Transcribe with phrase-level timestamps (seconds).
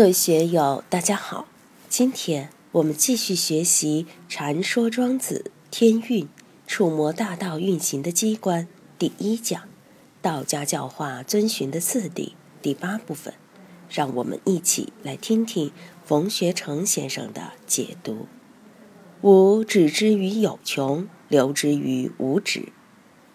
[0.00, 1.46] 各位学友，大家好！
[1.90, 6.26] 今天我们继续学习《禅说庄子天运
[6.66, 8.64] 触摸大道运行的机关》
[8.98, 9.68] 第一讲
[10.22, 13.34] “道家教化遵循的次第”第八部分。
[13.90, 15.70] 让我们一起来听听
[16.06, 18.26] 冯学成先生的解读
[19.20, 22.72] ：“吾止之于有穷，留之于无止。”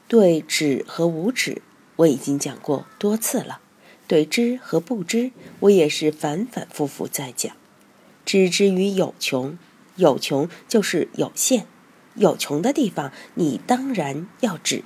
[0.10, 1.62] 对止和无止，
[1.98, 3.62] 我已经讲过多次了。
[4.08, 5.32] 对知和不知，
[5.62, 7.56] 我也是反反复复在讲。
[8.24, 9.58] 知之于有穷，
[9.96, 11.66] 有穷就是有限，
[12.16, 14.84] 有穷的地方，你当然要止。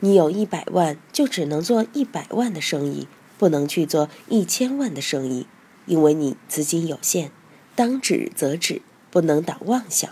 [0.00, 5.46] 你有一百万，就只能做一百万的生意，不能去做一千万的生意，
[5.86, 7.32] 因为你资金有限。
[7.74, 10.10] 当止则止，不能打妄想。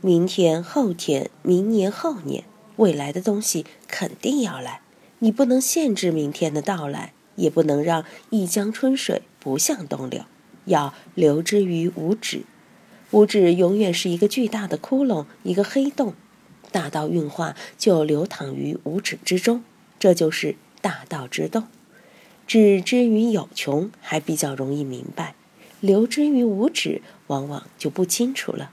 [0.00, 2.44] 明天、后天、明年、后年，
[2.76, 4.80] 未来的东西肯定要来，
[5.20, 7.12] 你不能限制明天的到来。
[7.42, 10.24] 也不能让一江春水不向东流，
[10.66, 12.44] 要流之于无止。
[13.10, 16.14] 无止永远是一个巨大的窟窿，一个黑洞，
[16.70, 19.64] 大道运化就流淌于无止之中，
[19.98, 21.64] 这就是大道之动。
[22.46, 25.34] 止之于有穷还比较容易明白，
[25.80, 28.70] 流之于无止往往就不清楚了。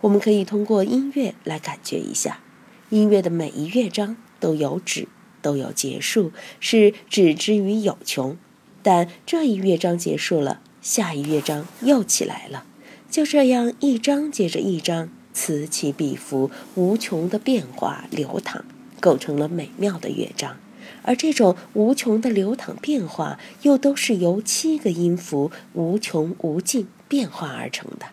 [0.00, 2.40] 我们可以通过音乐来感觉一下，
[2.88, 5.06] 音乐的每一乐章都有止。
[5.40, 8.36] 都有结束，是止之于有穷，
[8.82, 12.64] 但这一乐章结束了，下一乐章又起来了，
[13.10, 18.64] 就这样一章接着一章，此起彼伏，无穷的变化流淌，
[19.00, 20.56] 构成了美妙的乐章。
[21.02, 28.06] 而这种无穷的流淌变化，又都是由七个音符无穷无尽变化而成的，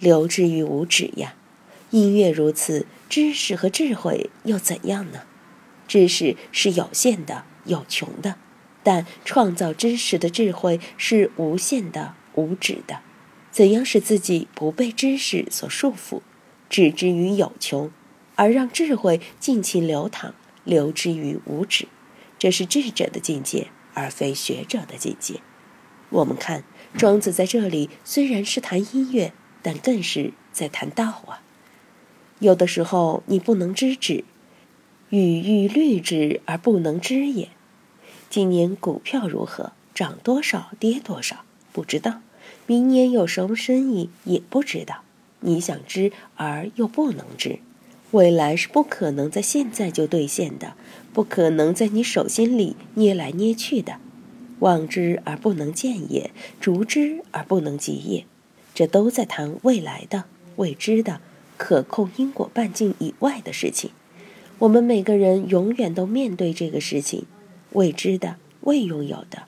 [0.00, 1.34] 流之于无止呀。
[1.90, 5.22] 音乐如此，知识和智慧又怎样呢？
[5.90, 8.36] 知识是有限的、有穷的，
[8.84, 13.00] 但创造知识的智慧是无限的、无止的。
[13.50, 16.20] 怎样使自己不被知识所束缚，
[16.68, 17.90] 止之于有穷，
[18.36, 21.88] 而让智慧尽情流淌，流之于无止？
[22.38, 25.40] 这是智者的境界，而非学者的境界。
[26.10, 26.62] 我们看
[26.96, 31.42] 庄子在这里虽然是谈音乐，但更是在谈道啊。
[32.38, 34.22] 有的时候你不能知止。
[35.10, 37.48] 欲欲虑之而不能知也。
[38.28, 39.72] 今年股票如何？
[39.92, 40.70] 涨多少？
[40.78, 41.44] 跌多少？
[41.72, 42.20] 不知道。
[42.66, 44.08] 明年有什么生意？
[44.22, 45.02] 也不知道。
[45.40, 47.58] 你想知而又不能知，
[48.12, 50.74] 未来是不可能在现在就兑现的，
[51.12, 53.96] 不可能在你手心里捏来捏去的。
[54.60, 58.24] 望之而不能见也，逐之而不能及也。
[58.72, 60.24] 这都在谈未来的、
[60.56, 61.20] 未知的、
[61.56, 63.90] 可控因果半径以外的事情。
[64.60, 67.24] 我们每个人永远都面对这个事情，
[67.72, 69.44] 未知的、未拥有的、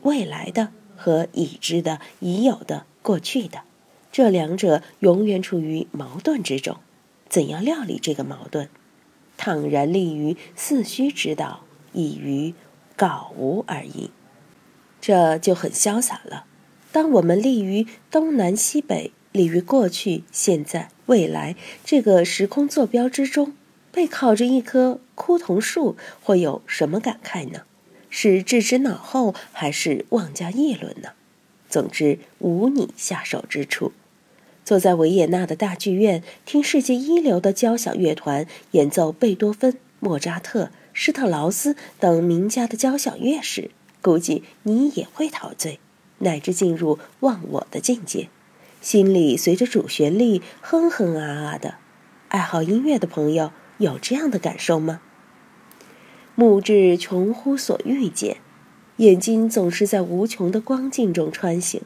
[0.00, 3.64] 未来的和已知的、已有的、过去的，
[4.10, 6.78] 这两者永远处于矛盾之中。
[7.28, 8.70] 怎样料理这个矛盾？
[9.36, 12.54] 倘然立于四虚之道，已于
[12.96, 14.10] 槁无而已。
[15.02, 16.46] 这就很潇洒了。
[16.92, 23.52] 当我们立于东南西北，立于过去、现在、未来这个时空坐标之中。
[23.96, 27.62] 背靠着一棵枯桐树，会有什么感慨呢？
[28.10, 31.12] 是置之脑后，还是妄加议论呢？
[31.70, 33.92] 总之，无你下手之处。
[34.66, 43.70] 坐在维也纳的大剧院，听世界一流的交响乐团演奏贝多芬、莫扎特、施特劳斯等名家的交响乐时，
[44.02, 45.80] 估计你也会陶醉，
[46.18, 48.28] 乃至进入忘我的境界，
[48.82, 51.76] 心里随着主旋律哼哼啊啊的。
[52.28, 53.52] 爱好音乐的朋友。
[53.78, 55.00] 有这样的感受吗？
[56.34, 58.38] 目至穷乎所欲见，
[58.96, 61.82] 眼睛总是在无穷的光境中穿行。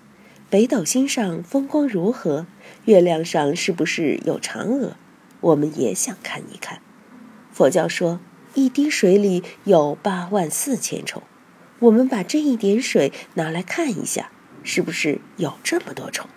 [0.48, 2.46] 北斗星上风光如何？
[2.84, 4.96] 月亮上是不是有嫦娥？
[5.40, 6.80] 我们也想看一看。
[7.52, 8.18] 佛教说，
[8.54, 11.22] 一滴水里有八万四千虫。
[11.78, 14.30] 我们把这一点水拿来看一下，
[14.62, 16.28] 是不是有这么多虫？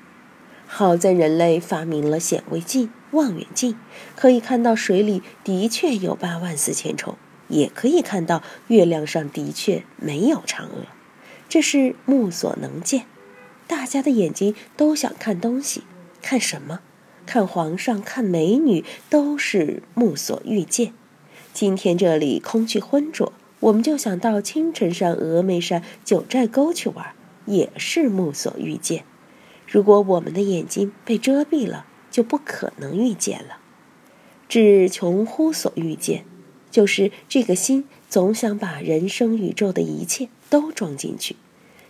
[0.75, 2.89] 好在人类发明了显微镜。
[3.11, 3.77] 望远镜
[4.15, 7.15] 可以看到水里的确有八万四千虫，
[7.47, 10.87] 也可以看到月亮上的确没有嫦娥，
[11.47, 13.05] 这是目所能见。
[13.67, 15.83] 大家的眼睛都想看东西，
[16.23, 16.79] 看什么？
[17.27, 20.91] 看皇上，看美女，都是目所欲见。
[21.53, 27.13] 今天这里空气浑浊，我们就想到青城山、峨眉山、九寨沟去玩，
[27.45, 29.05] 也是目所欲见。
[29.73, 33.57] 如果我们的眼睛被遮蔽了，就不可能遇见了，
[34.47, 36.25] 至穷乎所遇见，
[36.69, 41.37] 就是这个心总想把人生宇宙的一切都装进去。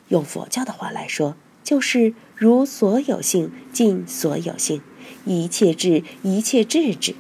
[0.08, 4.82] 用佛教的话来说，就是如所有性尽所有性，
[5.26, 7.16] 一切智一切智智。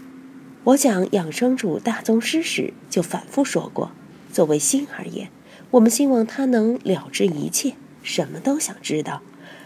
[0.64, 3.92] 我讲养生主大宗师时就反复说过，
[4.32, 5.30] 作为心而言，
[5.72, 9.22] 我们希望它能了知一切，什么都想知道，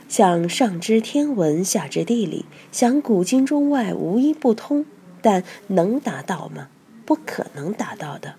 [0.08, 4.86] 想上知天文下知地理，想古今中外无一不通，
[5.22, 6.70] 但能达到吗？
[7.06, 8.36] 不可能达到的。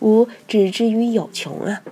[0.00, 1.82] 吾只知于有穷啊，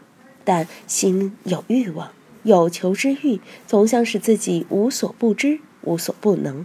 [0.45, 2.13] 但心有欲望，
[2.45, 6.65] 有求之欲，总想使自己无所不知，无所不能，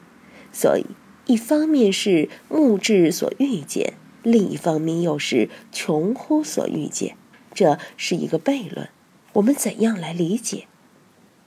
[0.52, 0.86] 所以。
[1.28, 7.18] 一方面是目智所欲见，另一方面又是穷乎所欲见，
[7.52, 8.90] 这是一个悖论。
[9.34, 10.68] 我们怎样来理解？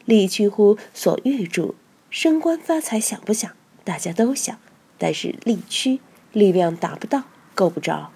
[0.08, 1.74] 力屈乎所欲著，
[2.08, 3.52] 升官发财想不想？
[3.84, 4.58] 大家都想，
[4.96, 6.00] 但是力屈，
[6.32, 7.24] 力量达不到，
[7.54, 8.10] 够不着。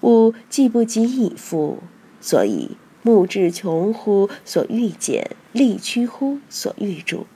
[0.00, 1.78] 物既不及以富，
[2.20, 2.70] 所以
[3.02, 7.26] 目智穷乎所欲减，力屈乎所欲著，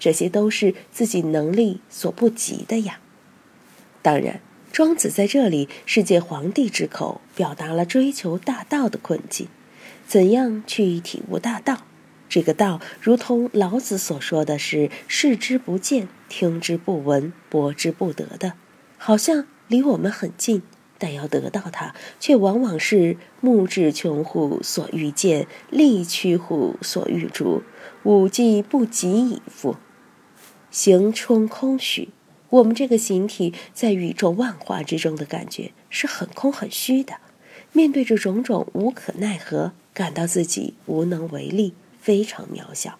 [0.00, 2.98] 这些都是自己能力所不及的呀。
[4.02, 4.40] 当然，
[4.72, 9.46] 庄子在这里是借皇帝之口表达了追求大道的困境。
[10.08, 11.84] 怎样去体悟大道？
[12.30, 18.54] 这个道，如同老子所说的是“视之不见，听之不闻，博之不得”的，
[18.96, 20.62] 好像离我们很近，
[20.96, 27.64] 但要得到它，却往往是目至穷乎所欲见，力屈乎所欲逐，
[28.04, 29.74] 吾既不及矣夫。
[30.70, 32.10] 行冲空虚。
[32.50, 37.14] 我们这个形体在宇宙万化之中的感觉是很空很虚的，
[37.72, 42.98] 面对着种种无可奈何，感到自己无能为力，非常渺小。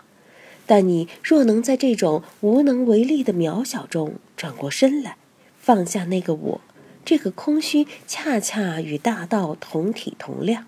[0.67, 5.17] 但你若能在这种无能为力的渺小中转过身来，
[5.59, 6.61] 放下那个我，
[7.05, 10.67] 这个空虚恰恰与大道同体同量。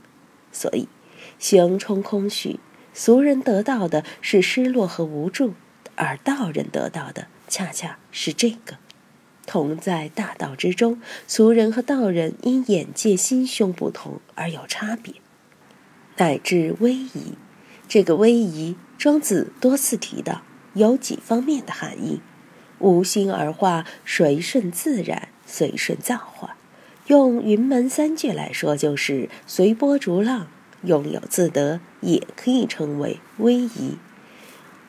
[0.50, 0.88] 所以，
[1.38, 2.58] 行冲空虚，
[2.92, 5.54] 俗人得到的是失落和无助，
[5.94, 7.28] 而道人得到的。
[7.48, 8.78] 恰恰是这个，
[9.46, 15.14] 同在大道之中，俗人和道人因眼界心胸不同而有差别，
[16.16, 17.34] 乃至威仪。
[17.92, 20.40] 这个威仪，庄子多次提到，
[20.72, 22.22] 有几方面的含义：
[22.78, 26.56] 无心而化，随顺自然，随顺造化。
[27.08, 30.46] 用云门三句来说，就是随波逐浪，
[30.84, 33.98] 拥有自得，也可以称为威仪。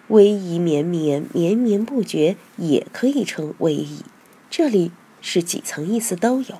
[0.08, 4.04] 威仪绵绵，绵绵不绝，也可以称威仪。
[4.50, 6.60] 这里是几层意思都有。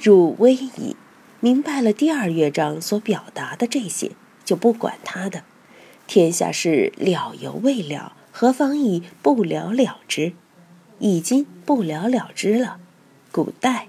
[0.00, 0.94] 入威仪，
[1.40, 4.12] 明白了第二乐章所表达的这些，
[4.50, 5.44] 就不管他的。
[6.08, 10.32] 天下事了犹未了，何妨以不了了之？
[10.98, 12.80] 已经不了了之了。
[13.30, 13.86] 古代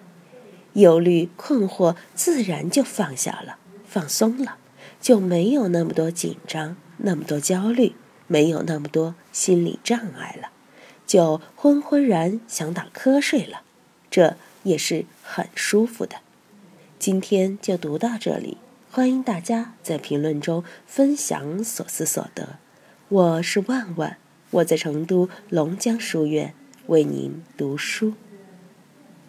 [0.74, 4.58] 忧虑困惑，自然就放下了，放松了，
[5.02, 7.96] 就没有那么多紧张，那么多焦虑。
[8.28, 10.52] 没有那么多心理障碍了，
[11.08, 13.64] 就昏昏然想打瞌睡了，
[14.12, 16.18] 这也是很舒服的。
[17.00, 18.58] 今天就读到这里，
[18.94, 22.58] 欢迎大家在评论中分享所思所得。
[23.08, 24.18] 我是万万，
[24.50, 26.54] 我在成都龙江书院
[26.88, 28.16] 为您读书。